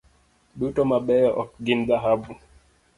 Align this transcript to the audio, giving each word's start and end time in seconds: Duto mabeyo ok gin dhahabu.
Duto 0.59 0.81
mabeyo 0.91 1.29
ok 1.41 1.49
gin 1.65 1.81
dhahabu. 1.87 2.31